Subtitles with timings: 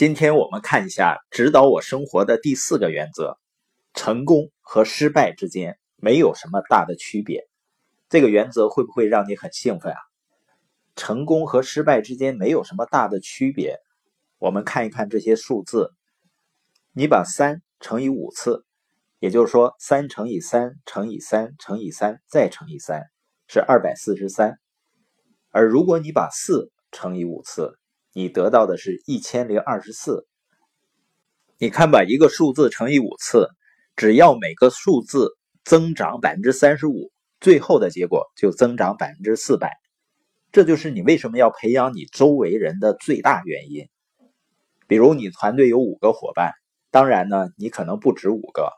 [0.00, 3.36] 今天我们看一下指导我生活的第四个原则：
[3.92, 7.46] 成功和失败之间没有什么大的区别。
[8.08, 9.98] 这个原则会不会让你很兴奋啊？
[10.96, 13.78] 成功和失败之间没有什么大的区别。
[14.38, 15.92] 我们看一看这些数字，
[16.94, 18.64] 你把三乘以五次，
[19.18, 23.02] 也就是说三乘以三乘以三乘以三再乘以三
[23.48, 24.58] 是二百四十三。
[25.50, 27.78] 而如果你把四乘以五次，
[28.12, 30.26] 你得到的是一千零二十四。
[31.58, 33.48] 你看，把一个数字乘以五次，
[33.94, 39.76] 只要每个数字增长百分之三十五，最后的结果就增长百分之四百。
[40.52, 43.88] 这就是你为什么要培养你周围人的最大原因。
[44.88, 46.54] 比如，你团队有五个伙伴，
[46.90, 48.72] 当然呢，你可能不止五个。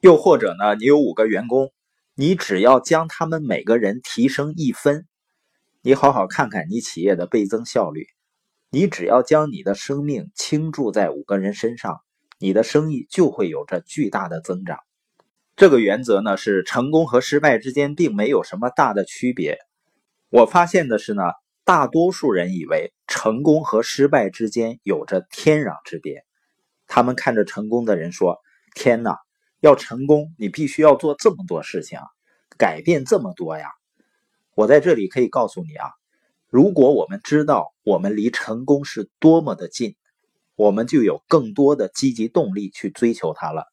[0.00, 1.72] 又或者呢，你有五个员工，
[2.14, 5.08] 你只要将他们每个人提升一分，
[5.80, 8.06] 你好好看看你企业的倍增效率。
[8.74, 12.00] 你只要将你的生命倾注在五个人身上，
[12.38, 14.78] 你的生意就会有着巨大的增长。
[15.56, 19.58] 这个原则呢，是成功和失败之间并没有什么大的区别。
[20.30, 21.22] 我发现的是呢，
[21.64, 26.24] 大多数人以为成功和失败之间有着天壤之别。
[26.86, 28.38] 他们看着成功的人说
[28.74, 29.18] ：“天哪，
[29.60, 31.98] 要成功，你必须要做这么多事情，
[32.56, 33.68] 改变这么多呀！”
[34.56, 35.90] 我在这里可以告诉你啊。
[36.52, 39.96] 如果我们知道我们离成功是多么的近，
[40.54, 43.64] 我们就有更多的积极动力去追求它了。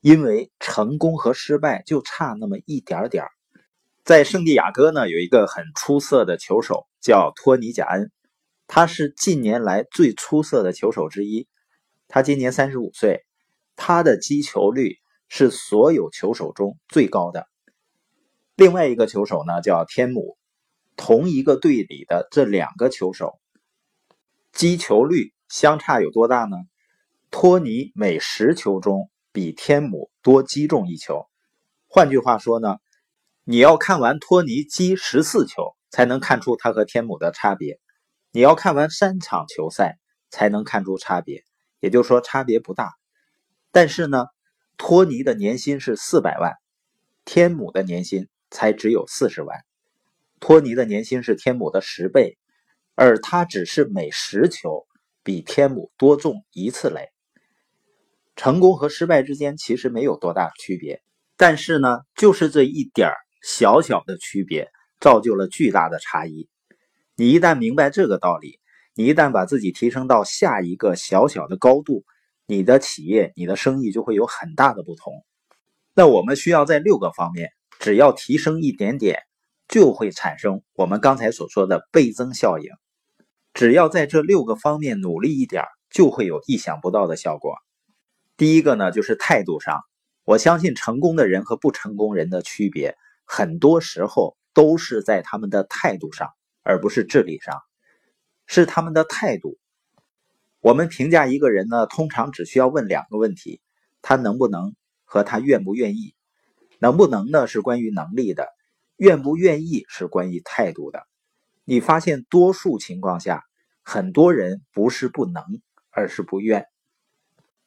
[0.00, 3.24] 因为成功和失败就差那么一点点
[4.02, 8.10] 在圣地亚哥呢，有一个很出色的球手叫托尼贾恩，
[8.66, 11.46] 他是近年来最出色的球手之一。
[12.08, 13.24] 他今年三十五岁，
[13.76, 14.96] 他的击球率
[15.28, 17.46] 是所有球手中最高的。
[18.56, 20.36] 另外一个球手呢，叫天姆。
[20.96, 23.38] 同一个队里的这两个球手，
[24.52, 26.56] 击球率相差有多大呢？
[27.30, 31.26] 托尼每十球中比天姆多击中一球。
[31.88, 32.76] 换句话说呢，
[33.42, 37.78] 你要看完托尼击十四球，才能看出他和天姆的差别；
[38.30, 39.98] 你要看完三场球赛，
[40.30, 41.42] 才能看出差别。
[41.80, 42.92] 也就是说，差别不大。
[43.72, 44.26] 但是呢，
[44.76, 46.54] 托尼的年薪是四百万，
[47.24, 49.64] 天姆的年薪才只有四十万。
[50.40, 52.36] 托尼的年薪是天姆的十倍，
[52.94, 54.86] 而他只是每十球
[55.22, 57.08] 比天姆多中一次垒。
[58.36, 61.02] 成功和失败之间其实没有多大区别，
[61.36, 63.10] 但是呢，就是这一点
[63.42, 66.48] 小小的区别，造就了巨大的差异。
[67.16, 68.58] 你一旦明白这个道理，
[68.94, 72.04] 你一旦把自己提升到下一个小小的高度，
[72.46, 75.24] 你的企业、你的生意就会有很大的不同。
[75.94, 79.20] 那我们需要在六个方面，只要提升一点点。
[79.68, 82.70] 就会产生我们刚才所说的倍增效应。
[83.52, 87.54] 只要在这六个方面努力一点，就会有意想不到的效果。
[88.36, 89.80] 第一个呢，就是态度上。
[90.24, 96.30] 我相信成功的人和不成功人的区别，很多时候都是在他们的态度上，
[96.62, 97.60] 而不是智力上，
[98.46, 99.58] 是他们的态度。
[100.60, 103.60] 我们评价一个人呢，通常只需要问两个问题：
[104.00, 106.14] 他能不能和他愿不愿意。
[106.78, 108.48] 能不能呢，是关于能力的。
[108.96, 111.06] 愿不愿意是关于态度的。
[111.64, 113.42] 你发现多数情况下，
[113.82, 115.42] 很多人不是不能，
[115.90, 116.66] 而是不愿。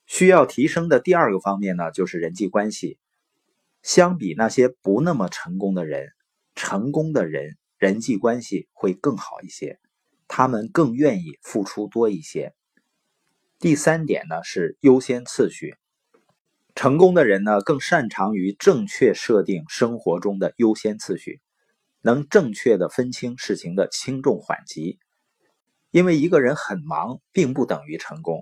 [0.06, 2.98] 需要提升的第二个方面呢，就是人际关系。
[3.84, 6.10] 相比那些不那么成功的人，
[6.56, 9.80] 成功的人人际关系会更好一些，
[10.28, 12.54] 他们更愿意付出多一些。
[13.60, 15.76] 第三点呢，是优先次序。
[16.78, 21.42] 成功的人呢，更擅长于正确设定生活中的优先次序，
[22.04, 25.00] 能正确的分清事情的轻重缓急。
[25.90, 28.42] 因为一个人很忙，并不等于成功；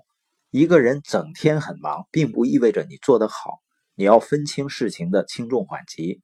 [0.52, 3.62] 一个人整天很忙，并不意味着你做得好。
[3.96, 6.22] 你要分清事情的轻重缓急。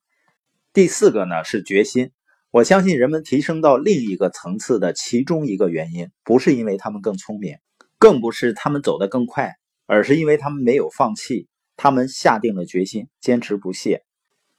[0.73, 2.11] 第四个呢，是决心。
[2.49, 7.55] 我相信人们提升到另一个层次的其中一个原因，不是因为他们更聪明，
[7.97, 9.55] 更不是他们走得更快，
[9.85, 11.47] 而是因为他们没有放弃。
[11.77, 14.03] 他们下定了决心，坚持不懈。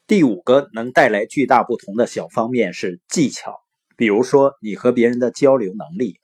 [0.06, 3.61] 第五个能带来巨大不同的小方面是技巧，
[3.97, 6.19] 比如说你和别人的交流能力。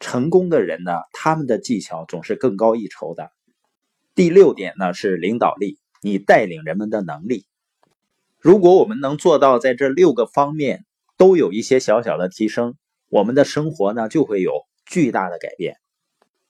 [0.00, 3.30] 成功的人呢，他们的技巧总是更高一筹的。
[4.14, 7.46] 第六点呢是领导力，你带领人们的能力。
[8.38, 10.84] 如果我们能做到在这六个方面
[11.16, 12.74] 都有一些小小的提升，
[13.08, 14.52] 我们的生活呢就会有
[14.84, 15.76] 巨大的改变。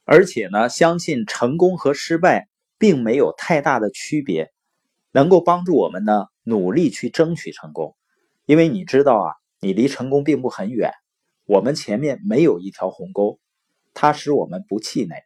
[0.05, 2.49] 而且呢，相信成功和失败。
[2.79, 4.53] 并没有太大的区别，
[5.13, 7.95] 能够帮助我们呢努力去争取成功。
[8.47, 10.93] 因为你知道啊，你离成功并不很远，
[11.47, 13.39] 我们前面没有一条鸿沟，
[13.95, 15.25] 它使我们不气馁。